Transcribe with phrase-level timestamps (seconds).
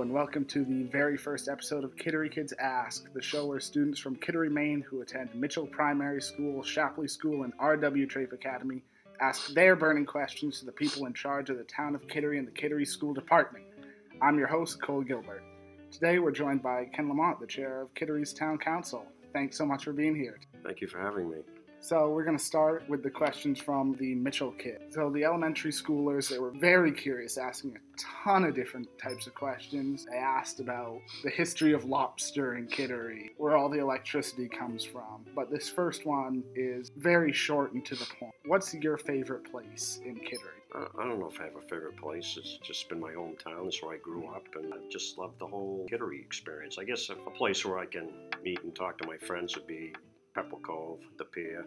[0.00, 3.98] And welcome to the very first episode of Kittery Kids Ask, the show where students
[3.98, 8.06] from Kittery, Maine, who attend Mitchell Primary School, Shapleigh School, and R.W.
[8.06, 8.84] Traip Academy,
[9.20, 12.46] ask their burning questions to the people in charge of the town of Kittery and
[12.46, 13.64] the Kittery School Department.
[14.22, 15.42] I'm your host, Cole Gilbert.
[15.90, 19.04] Today we're joined by Ken Lemont, the chair of Kittery's Town Council.
[19.32, 20.38] Thanks so much for being here.
[20.62, 21.38] Thank you for having me.
[21.80, 24.94] So we're going to start with the questions from the Mitchell kids.
[24.94, 29.34] So the elementary schoolers, they were very curious, asking a ton of different types of
[29.34, 30.06] questions.
[30.10, 35.24] They asked about the history of lobster in Kittery, where all the electricity comes from.
[35.34, 38.34] But this first one is very short and to the point.
[38.44, 40.58] What's your favorite place in Kittery?
[40.74, 42.36] I don't know if I have a favorite place.
[42.38, 43.66] It's just been my hometown.
[43.66, 46.76] It's where I grew up, and I just love the whole Kittery experience.
[46.78, 48.10] I guess a place where I can
[48.44, 49.94] meet and talk to my friends would be
[50.38, 51.66] Pepperrell Cove, the pier.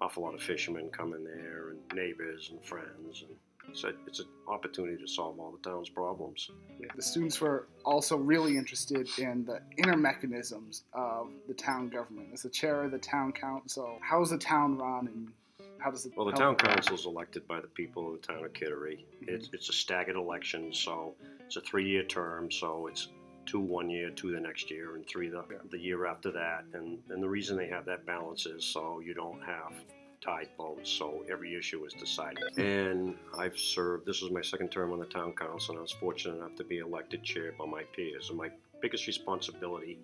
[0.00, 3.36] Awful lot of fishermen come in there, and neighbors and friends, and
[3.72, 6.50] so it's an opportunity to solve all the town's problems.
[6.94, 12.28] The students were also really interested in the inner mechanisms of the town government.
[12.34, 15.32] As the chair of the town council, how is the town run and
[15.78, 18.44] how does it Well, the town council is elected by the people of the town
[18.44, 19.06] of Kittery.
[19.22, 19.34] Mm-hmm.
[19.34, 21.14] It's, it's a staggered election, so
[21.46, 23.08] it's a three-year term, so it's
[23.46, 25.58] two one year, two the next year, and three the, Yeah.
[25.70, 26.64] the year after that.
[26.72, 29.72] And, and the reason they have that balance is so you don't have
[30.20, 32.56] tied votes, so every issue is decided.
[32.56, 35.92] And I've served, this is my second term on the town council, and I was
[35.92, 38.30] fortunate enough to be elected chair by my peers.
[38.30, 38.50] And my
[38.80, 39.98] biggest responsibility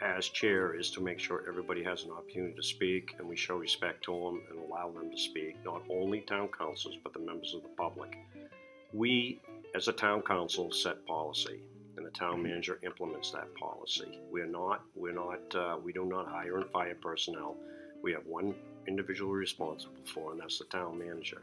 [0.00, 3.56] as chair is to make sure everybody has an opportunity to speak and we show
[3.56, 7.54] respect to them and allow them to speak, not only town councils, but the members
[7.54, 8.18] of the public.
[8.92, 9.40] We,
[9.76, 11.60] as a town council, set policy
[12.12, 14.20] town manager implements that policy.
[14.30, 17.56] We're not, we're not, uh, we do not hire and fire personnel.
[18.02, 18.54] We have one
[18.88, 21.42] individual responsible for, and that's the town manager.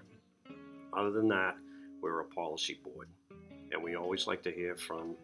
[0.94, 1.55] Other than that,
[2.02, 3.10] we're a policy board.
[3.71, 5.16] And we always like to hear from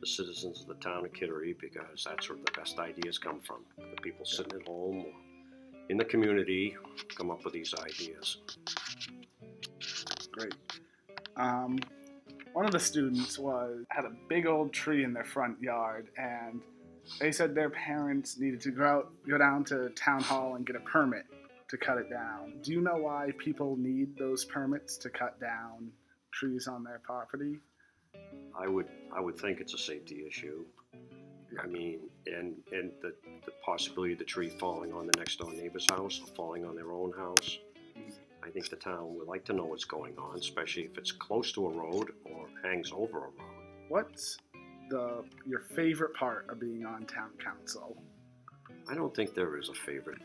[0.00, 3.64] the citizens of the town of Kittery because that's where the best ideas come from.
[3.76, 5.12] The people sitting at home or
[5.88, 6.76] in the community
[7.16, 8.38] come up with these ideas.
[10.32, 10.54] Great.
[11.36, 11.78] Um,
[12.54, 16.60] one of the students was had a big old tree in their front yard, and
[17.20, 20.76] they said their parents needed to go out, go down to town hall and get
[20.76, 21.24] a permit
[21.68, 22.54] to cut it down.
[22.62, 25.90] Do you know why people need those permits to cut down
[26.32, 27.58] trees on their property?
[28.56, 30.64] I would I would think it's a safety issue.
[31.60, 33.14] I mean, and and the,
[33.44, 36.76] the possibility of the tree falling on the next door neighbor's house or falling on
[36.76, 37.58] their own house.
[38.44, 41.50] I think the town would like to know what's going on, especially if it's close
[41.52, 43.54] to a road or hangs over a road.
[43.88, 44.36] What's
[44.90, 47.96] the your favorite part of being on town council?
[48.88, 50.20] I don't think there is a favorite.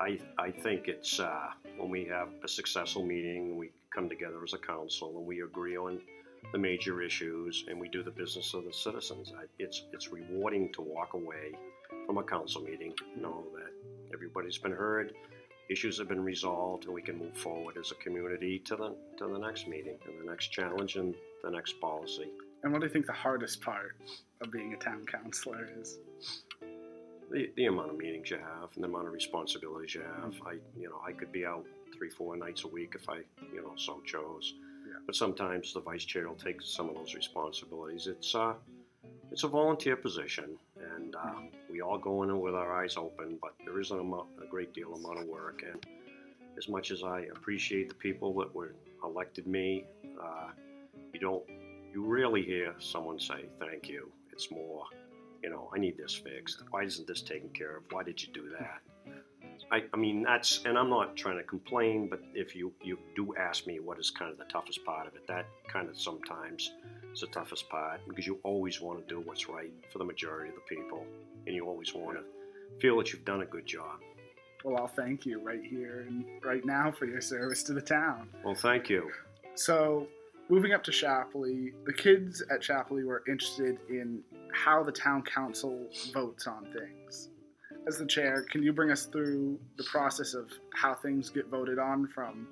[0.00, 4.42] I, I, I think it's uh, when we have a successful meeting, we come together
[4.42, 6.00] as a council and we agree on
[6.52, 9.32] the major issues and we do the business of the citizens.
[9.36, 11.52] I, it's, it's rewarding to walk away
[12.06, 13.72] from a council meeting, know that
[14.12, 15.12] everybody's been heard,
[15.70, 19.28] issues have been resolved, and we can move forward as a community to the, to
[19.28, 22.30] the next meeting and the next challenge and the next policy.
[22.62, 23.96] And what do you think the hardest part
[24.40, 25.98] of being a town councilor is?
[27.30, 30.34] the, the amount of meetings you have and the amount of responsibilities you have.
[30.46, 31.64] I, you know, I could be out
[31.96, 33.18] three, four nights a week if I,
[33.52, 34.54] you know, so chose.
[34.86, 34.98] Yeah.
[35.06, 38.06] But sometimes the vice chair will take some of those responsibilities.
[38.06, 38.54] It's, uh,
[39.30, 40.56] it's a volunteer position,
[40.94, 41.40] and uh,
[41.78, 43.38] we all go in with our eyes open.
[43.40, 45.86] But there is an amount, a great deal amount of work, and
[46.56, 48.74] as much as I appreciate the people that were
[49.04, 49.84] elected me,
[50.20, 50.48] uh,
[51.12, 51.44] you don't,
[51.92, 54.10] you rarely hear someone say thank you.
[54.32, 54.86] It's more,
[55.40, 56.64] you know, I need this fixed.
[56.70, 57.84] Why isn't this taken care of?
[57.90, 58.80] Why did you do that?
[59.70, 63.34] I, I mean, that's, and I'm not trying to complain, but if you, you do
[63.36, 66.72] ask me what is kind of the toughest part of it, that kind of sometimes
[67.18, 70.50] is the toughest part because you always want to do what's right for the majority
[70.50, 71.04] of the people,
[71.46, 72.22] and you always want to
[72.80, 73.98] feel that you've done a good job.
[74.64, 78.28] Well, I'll thank you right here and right now for your service to the town.
[78.44, 79.10] Well, thank you.
[79.54, 80.06] So,
[80.48, 84.22] moving up to Shapleigh, the kids at Shapleigh were interested in
[84.52, 87.30] how the town council votes on things.
[87.86, 91.78] As the chair, can you bring us through the process of how things get voted
[91.78, 92.46] on from,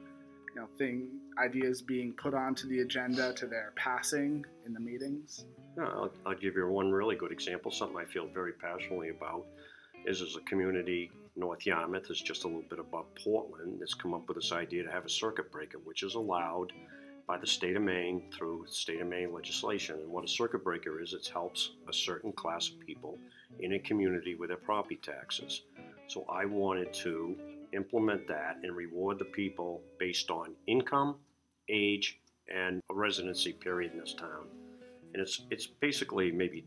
[0.56, 1.08] you know, thing
[1.38, 5.44] ideas being put onto the agenda to their passing in the meetings?
[5.76, 7.70] Yeah, I'll, I'll give you one really good example.
[7.70, 9.44] Something I feel very passionately about
[10.06, 13.81] is as a community, North Yarmouth is just a little bit above Portland.
[13.81, 16.73] That's come up with this idea to have a circuit breaker, which is allowed
[17.29, 19.97] by the state of Maine through state of Maine legislation.
[19.97, 23.19] And what a circuit breaker is, it helps a certain class of people
[23.61, 25.62] in a community with their property taxes.
[26.06, 27.37] So I wanted to
[27.76, 31.17] implement that and reward the people based on income,
[31.69, 32.20] age,
[32.52, 34.46] and a residency period in this town.
[35.12, 36.64] and it's it's basically maybe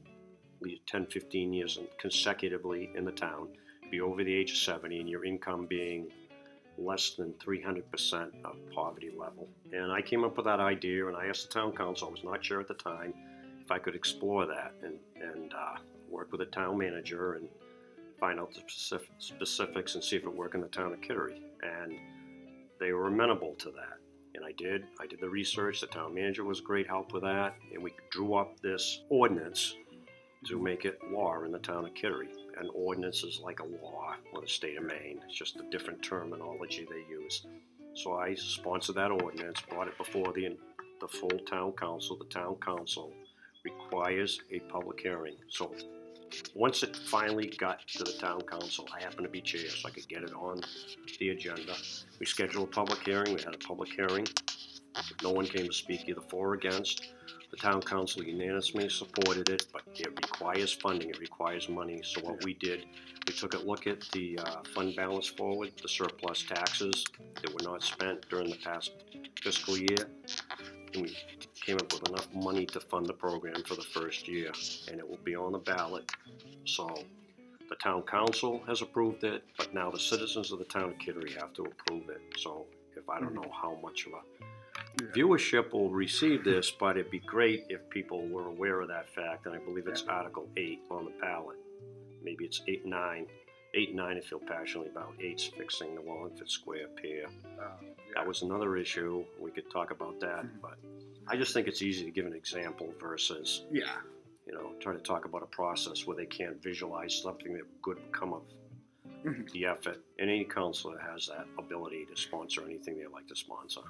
[0.87, 3.47] 10, 15 years consecutively in the town,
[3.91, 6.07] be over the age of 70, and your income being
[6.77, 9.47] less than 300% of poverty level.
[9.73, 12.07] And I came up with that idea, and I asked the town council.
[12.07, 13.13] I was not sure at the time
[13.61, 15.77] if I could explore that and and uh,
[16.09, 17.47] work with a town manager and
[18.19, 21.41] find out the specific, specifics and see if it worked in the town of Kittery.
[21.61, 21.97] And
[22.79, 23.97] they were amenable to that.
[24.35, 24.83] And I did.
[24.99, 25.81] I did the research.
[25.81, 27.55] The town manager was great help with that.
[27.73, 29.75] And we drew up this ordinance
[30.45, 32.29] to make it law in the town of Kittery.
[32.59, 35.19] An ordinance is like a law in the state of Maine.
[35.25, 37.45] It's just a different terminology they use.
[37.95, 40.55] So I sponsored that ordinance, brought it before the
[41.01, 42.17] the full town council.
[42.17, 43.13] The town council
[43.63, 45.35] requires a public hearing.
[45.49, 45.73] So
[46.55, 49.91] once it finally got to the town council, I happened to be chair, so I
[49.91, 50.61] could get it on
[51.19, 51.75] the agenda.
[52.19, 53.33] We scheduled a public hearing.
[53.33, 54.27] We had a public hearing.
[55.23, 57.09] No one came to speak either for or against.
[57.51, 61.09] The town council unanimously supported it, but it requires funding.
[61.09, 62.01] It requires money.
[62.03, 62.85] So what we did,
[63.25, 67.05] we took a look at the uh, fund balance forward, the surplus taxes
[67.41, 68.91] that were not spent during the past
[69.41, 70.09] fiscal year,
[70.93, 71.17] and we
[71.65, 74.51] came up with enough money to fund the program for the first year,
[74.89, 76.11] and it will be on the ballot.
[76.65, 77.03] So
[77.69, 81.33] the town council has approved it, but now the citizens of the town of Kittery
[81.33, 82.21] have to approve it.
[82.37, 82.65] So
[82.95, 83.41] if I don't mm-hmm.
[83.41, 88.27] know how much of a viewership will receive this, but it'd be great if people
[88.27, 91.57] were aware of that fact, and I believe it's Article eight on the ballot.
[92.23, 93.27] Maybe it's eight, nine.
[93.75, 95.13] Eight, nine, I feel passionately about.
[95.19, 97.27] Eight's fixing the Wallingford Square Pier.
[97.61, 97.67] Uh,
[98.15, 99.23] That was another issue.
[99.39, 100.61] We could talk about that, Mhm.
[100.61, 100.79] but
[101.27, 104.01] I just think it's easy to give an example versus, yeah.
[104.47, 107.99] you know, trying to talk about a process where they can't visualize something that could
[108.11, 108.43] come of
[109.23, 109.51] Mhm.
[109.51, 110.03] the effort.
[110.17, 113.81] And any counselor has that ability to sponsor anything they like to sponsor.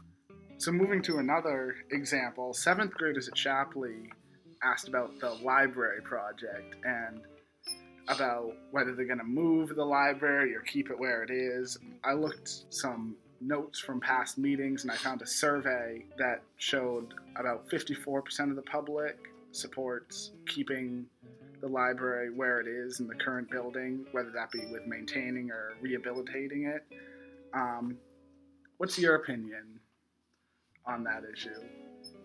[0.58, 4.10] So moving to another example, seventh graders at Shapleigh
[4.62, 7.26] asked about the library project and
[8.10, 11.78] about whether they're going to move the library or keep it where it is.
[12.04, 17.70] I looked some notes from past meetings and I found a survey that showed about
[17.70, 19.18] 54% of the public
[19.52, 21.06] supports keeping
[21.62, 25.74] the library where it is in the current building, whether that be with maintaining or
[25.82, 26.84] rehabilitating it.
[27.54, 27.98] Um,
[28.78, 29.80] what's your opinion
[30.86, 31.50] on that issue?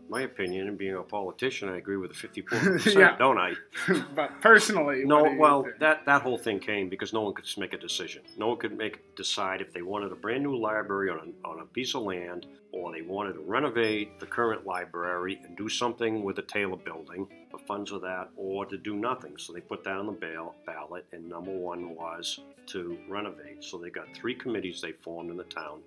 [0.09, 3.17] My opinion, and being a politician, I agree with the 54%, Yeah.
[3.17, 3.55] don't I?
[4.15, 7.33] but personally, No, what do you well, that, that whole thing came because no one
[7.33, 8.23] could make a decision.
[8.37, 11.61] No one could make decide if they wanted a brand new library on a, on
[11.61, 16.23] a piece of land or they wanted to renovate the current library and do something
[16.23, 19.37] with the Taylor building, the funds of that, or to do nothing.
[19.39, 23.63] So they put that on the bail, ballot, and number one was to renovate.
[23.63, 25.81] So they got three committees they formed in the town.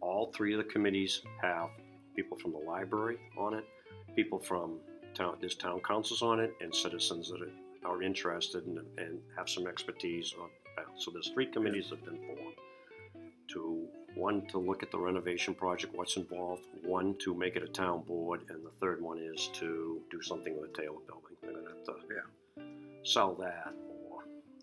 [0.00, 1.68] All three of the committees have
[2.14, 3.64] people from the library on it,
[4.16, 4.78] people from
[5.14, 7.50] town, there's town councils on it, and citizens that are
[7.84, 10.86] are interested and, and have some expertise on that.
[10.96, 12.54] So there's three committees that have been formed.
[13.52, 16.62] To one to look at the renovation project, what's involved.
[16.84, 20.60] One to make it a town board, and the third one is to do something
[20.60, 21.36] with the Taylor Building.
[21.42, 22.64] They're gonna have to Yeah.
[23.02, 23.74] sell that,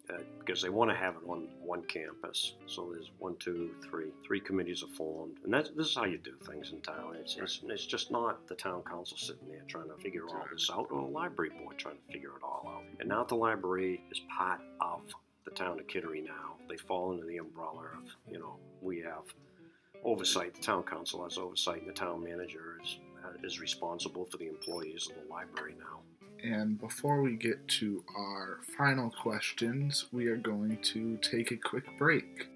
[0.09, 2.53] uh, because they want to have it on one campus.
[2.65, 6.17] So there's one, two, three, three committees are formed, and that's this is how you
[6.17, 7.15] do things in town.
[7.19, 10.69] It's it's, it's just not the town council sitting there trying to figure all this
[10.71, 12.83] out, or the library board trying to figure it all out.
[12.99, 15.01] And now the library is part of
[15.45, 16.55] the town of Kittery now.
[16.69, 19.23] They fall under the umbrella of you know we have
[20.03, 20.55] oversight.
[20.55, 22.99] The town council has oversight, and the town manager is
[23.43, 25.99] is responsible for the employees of the library now.
[26.43, 31.85] And before we get to our final questions, we are going to take a quick
[31.97, 32.47] break.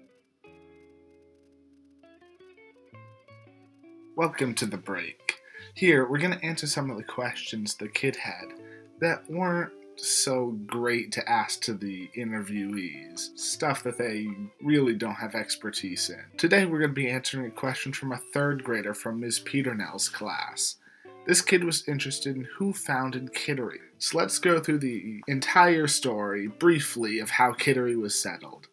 [4.14, 5.40] Welcome to the break.
[5.74, 8.52] Here, we're going to answer some of the questions the kid had
[9.00, 14.28] that weren't so great to ask to the interviewees, stuff that they
[14.62, 16.22] really don't have expertise in.
[16.38, 19.40] Today, we're going to be answering a question from a third grader from Ms.
[19.40, 20.76] Peternell's class.
[21.24, 23.78] This kid was interested in who founded Kittery.
[23.98, 28.66] So let's go through the entire story briefly of how Kittery was settled.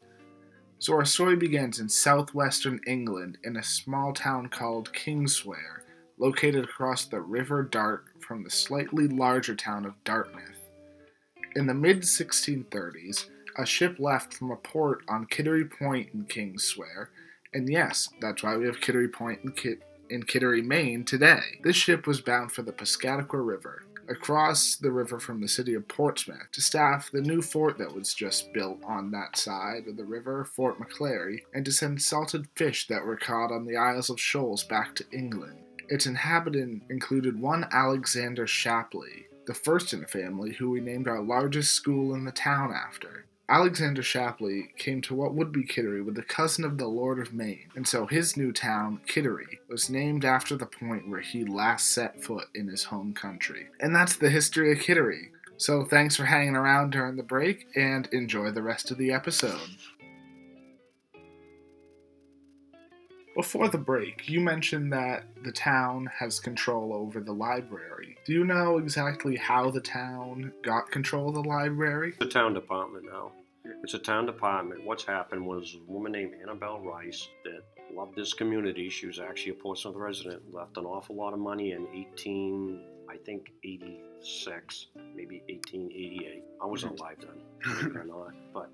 [0.79, 5.81] So our story begins in southwestern England in a small town called Kingswear,
[6.17, 10.69] located across the River Dart from the slightly larger town of Dartmouth.
[11.55, 13.25] In the mid 1630s,
[13.57, 17.09] a ship left from a port on Kittery Point in Kingswear,
[17.53, 19.51] and yes, that's why we have Kittery Point in,
[20.09, 21.59] in Kittery, Maine today.
[21.63, 25.87] This ship was bound for the Piscataqua River, across the river from the city of
[25.87, 30.05] Portsmouth, to staff the new fort that was just built on that side of the
[30.05, 34.19] river, Fort McClary, and to send salted fish that were caught on the Isles of
[34.19, 35.59] Shoals back to England.
[35.89, 41.21] Its inhabitant included one Alexander Shapleigh, the first in a family who we named our
[41.21, 43.25] largest school in the town after.
[43.49, 47.33] Alexander Shapleigh came to what would be Kittery with a cousin of the Lord of
[47.33, 51.89] Maine, and so his new town, Kittery, was named after the point where he last
[51.89, 53.65] set foot in his home country.
[53.79, 55.31] And that's the history of Kittery.
[55.57, 59.59] So thanks for hanging around during the break and enjoy the rest of the episode.
[63.35, 68.17] Before the break, you mentioned that the town has control over the library.
[68.25, 72.13] Do you know exactly how the town got control of the library?
[72.21, 73.31] A town department now.
[73.89, 74.85] It's a town department.
[74.85, 78.87] What's happened was a woman named Arabella Rice that loved this community.
[78.87, 83.17] She was actually a Portsmouth resident, left an awful lot of money in 18, I
[83.17, 86.43] think 86, maybe 1888.
[86.61, 88.33] I wasn't alive then, or not.
[88.53, 88.69] But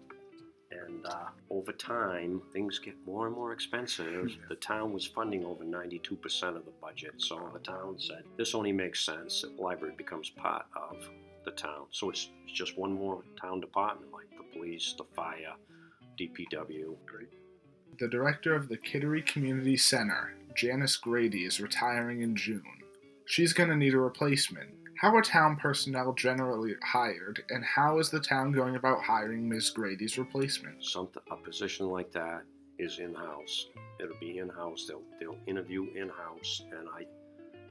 [0.72, 4.36] and uh, over time, things get more and more expensive.
[4.50, 7.14] The town was funding over 92% of the budget.
[7.20, 11.10] So the town said, this only makes sense if the library becomes part of
[11.46, 11.86] the town.
[11.92, 15.56] So it's, it's just one more town department like the police, the fire,
[16.20, 16.96] DPW.
[17.06, 17.30] Great.
[18.00, 22.64] The director of the Kittery Community Center, Janice Grady, is retiring in June.
[23.26, 24.70] She's going to need a replacement.
[25.00, 29.70] How are town personnel generally hired, and how is the town going about hiring Ms.
[29.72, 30.84] Grady's replacement?
[30.84, 32.44] Something, a position like that
[32.80, 33.68] is in-house.
[34.00, 34.86] It'll be in-house.
[34.88, 37.06] They'll they'll interview in-house, and I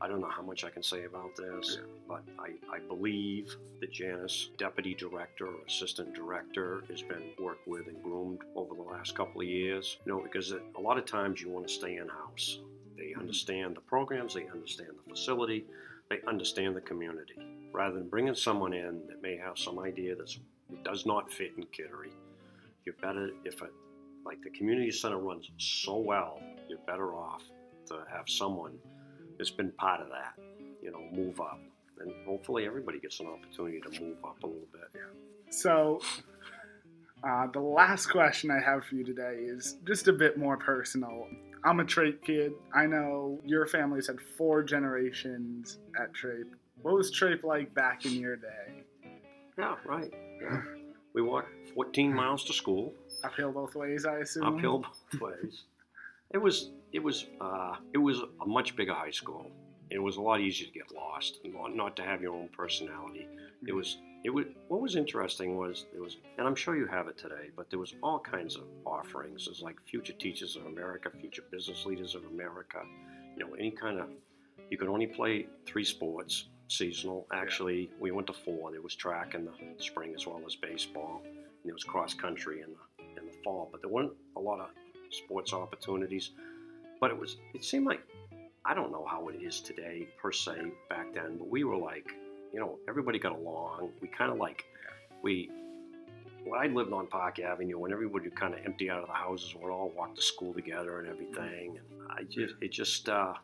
[0.01, 3.93] I don't know how much I can say about this, but I, I believe that
[3.93, 9.15] Janice, deputy director or assistant director, has been worked with and groomed over the last
[9.15, 9.99] couple of years.
[10.05, 12.59] You know, because a lot of times you want to stay in-house.
[12.97, 13.21] They mm-hmm.
[13.21, 15.65] understand the programs, they understand the facility,
[16.11, 17.35] they understand the community.
[17.73, 20.37] Rather than bringing someone in that may have some idea that
[20.85, 22.13] does not fit in Kittery,
[22.85, 23.73] you're better if it,
[24.25, 27.43] like the community center runs so well, you're better off
[27.87, 28.79] to have someone
[29.39, 30.35] that's been part of that,
[30.83, 31.61] you know, move up.
[32.01, 35.01] And hopefully everybody gets an opportunity to move up a little bit.
[35.51, 36.01] So,
[37.23, 41.27] uh, the last question I have for you today is just a bit more personal.
[41.65, 42.53] I'm a Traip kid.
[42.75, 46.55] I know your family's had four generations at Traip.
[46.83, 48.83] What was Traip like back in your day?
[49.57, 50.13] Yeah, right.
[50.43, 50.61] Yeah.
[51.15, 52.93] We walked 14 miles to school.
[53.23, 54.45] Uphill both ways, I assume.
[54.45, 55.63] Uphill both ways.
[56.33, 59.51] It was it was uh, it was a much bigger high school.
[59.91, 63.29] It was a lot easier to get lost and not to have your own personality.
[63.67, 67.09] It was it was what was interesting was there was and I'm sure you have
[67.09, 69.47] it today, but there was all kinds of offerings.
[69.47, 72.79] There's like Future Teachers of America, Future Business Leaders of America.
[73.37, 74.09] You know, any kind of
[74.71, 77.27] you could only play three sports seasonal.
[77.33, 78.71] Actually, we went to four.
[78.71, 81.23] There was track in the spring as well as baseball.
[81.25, 84.61] And there was cross country in the in the fall, but there weren't a lot
[84.61, 84.69] of
[85.11, 86.31] sports opportunities.
[87.01, 88.01] But it was it seemed like
[88.65, 90.53] I don't know how it is today per se
[90.89, 92.11] back then, but we were like
[92.55, 93.91] you know, everybody got along.
[94.01, 94.65] We kind of like,
[95.23, 95.51] we,
[96.45, 99.13] when I lived on Park Avenue, when everybody would kind of empty out of the
[99.13, 101.79] houses, we'd all walk to school together and everything.
[101.79, 103.35] And I just, it just, uh,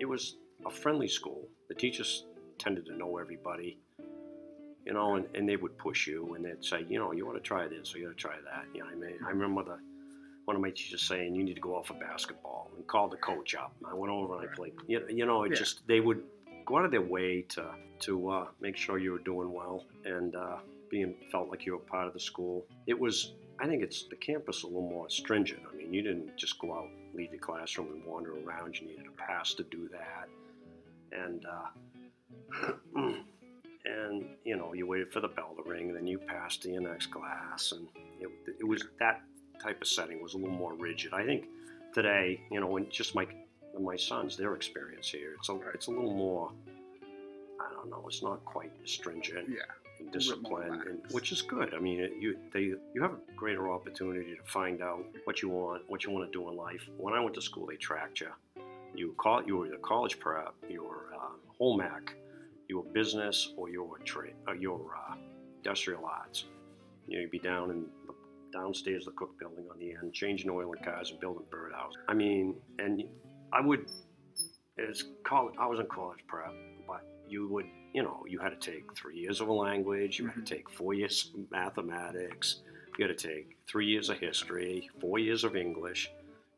[0.00, 1.46] it was a friendly school.
[1.68, 2.24] The teachers
[2.58, 3.76] tended to know everybody,
[4.86, 7.36] you know, and, and they would push you and they'd say, you know, you want
[7.36, 8.64] to try this or you want to try that.
[8.72, 9.78] You know, I mean, I remember the,
[10.44, 13.16] one of my teachers saying, you need to go out for basketball and called the
[13.16, 13.74] coach up.
[13.84, 15.58] I went over and I played, you know, you know it yeah.
[15.58, 16.22] just, they would
[16.66, 17.70] go out of their way to
[18.00, 20.56] to uh, make sure you were doing well and uh,
[20.90, 22.66] being felt like you were part of the school.
[22.86, 25.62] It was, I think, it's the campus a little more stringent.
[25.72, 28.78] I mean, you didn't just go out, leave your classroom, and wander around.
[28.78, 30.28] You needed a pass to do that,
[31.18, 32.78] and uh,
[33.84, 36.70] and you know, you waited for the bell to ring, and then you passed to
[36.70, 37.88] your next class, and
[38.20, 38.28] it,
[38.60, 39.22] it was that
[39.64, 41.12] type of setting was a little more rigid.
[41.14, 41.42] I think
[41.94, 43.26] today, you know, and just my
[43.90, 46.46] my sons, their experience here, it's a, it's a little more
[47.64, 48.04] I don't know.
[48.10, 49.48] It's not quite as stringent.
[49.48, 49.70] Yeah.
[50.00, 51.72] And discipline, and, which is good.
[51.72, 55.82] I mean, you they you have a greater opportunity to find out what you want,
[55.86, 56.84] what you want to do in life.
[57.04, 58.32] When I went to school, they tracked you.
[59.00, 62.16] You call you were the college prep, you were uh, home ec,
[62.68, 65.14] you were business, or you were trade, uh, your uh,
[65.58, 66.38] industrial arts.
[67.06, 68.13] You know, you'd be down in the,
[68.54, 71.92] downstairs the cook building on the end, changing oil in cars and building birdhouse.
[72.08, 73.02] I mean, and
[73.52, 73.90] I would.
[74.76, 75.54] It's college.
[75.58, 76.52] I was in college prep
[76.86, 80.26] but you would, you know, you had to take three years of a language, you
[80.26, 80.54] had to mm-hmm.
[80.54, 82.60] take four years of mathematics,
[82.98, 86.10] you had to take three years of history, four years of English.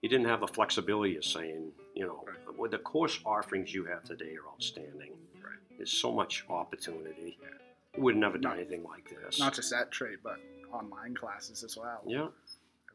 [0.02, 2.58] You didn't have the flexibility of saying, you know, right.
[2.58, 5.12] with the course offerings you have today are outstanding.
[5.42, 5.58] Right.
[5.76, 7.38] There's so much opportunity.
[7.40, 7.48] Yeah.
[7.96, 9.38] We would have never done anything like this.
[9.38, 10.38] Not just that trade, but
[10.76, 12.02] online classes as well.
[12.06, 12.28] Yeah,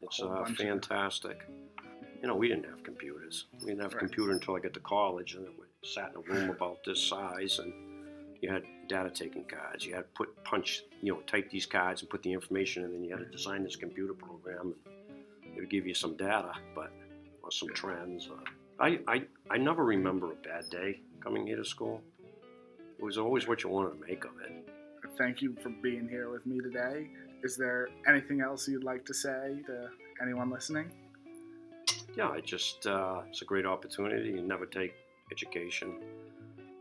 [0.02, 1.46] it's uh, fantastic.
[2.20, 3.46] You know, we didn't have computers.
[3.60, 4.02] We didn't have right.
[4.02, 7.02] a computer until I got to college, and we sat in a room about this
[7.02, 7.72] size and
[8.42, 9.86] you had data taking cards.
[9.86, 12.92] You had to put punch, you know, type these cards and put the information, and
[12.92, 14.74] then you had to design this computer program.
[15.44, 16.90] And it would give you some data, but
[17.42, 18.28] or some trends.
[18.28, 22.02] Uh, I, I I never remember a bad day coming here to school.
[22.98, 24.68] It was always what you wanted to make of it.
[25.16, 27.08] Thank you for being here with me today.
[27.42, 29.88] Is there anything else you'd like to say to
[30.20, 30.92] anyone listening?
[32.16, 34.30] Yeah, it just uh, it's a great opportunity.
[34.30, 34.94] You never take
[35.32, 35.96] education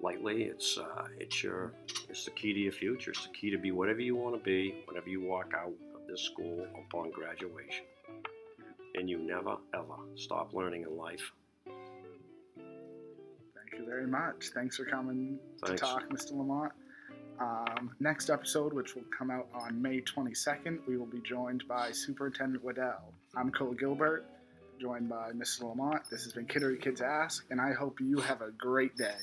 [0.01, 0.43] lightly.
[0.43, 1.73] It's uh, it's your
[2.09, 3.11] it's the key to your future.
[3.11, 6.07] It's the key to be whatever you want to be whenever you walk out of
[6.07, 7.85] this school upon graduation.
[8.95, 11.31] And you never ever stop learning in life.
[11.65, 11.75] Thank
[13.79, 14.49] you very much.
[14.53, 15.81] Thanks for coming Thanks.
[15.81, 16.33] to talk, Mr.
[16.33, 16.71] Lemont.
[17.41, 21.91] Um, next episode, which will come out on May 22nd, we will be joined by
[21.91, 23.13] Superintendent Waddell.
[23.35, 24.25] I'm Cole Gilbert,
[24.79, 25.63] joined by Mr.
[25.63, 26.03] Lemont.
[26.11, 29.17] This has been Kittery Kids Ask, and I hope you have a great day.